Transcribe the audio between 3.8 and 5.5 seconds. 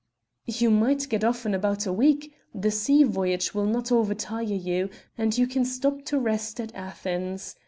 over tire you, and you